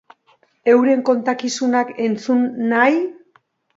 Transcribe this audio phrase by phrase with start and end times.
[0.71, 2.99] Euren kontakizunak entzun nahi?